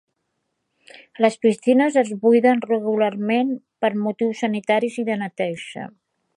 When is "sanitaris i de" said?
4.45-5.23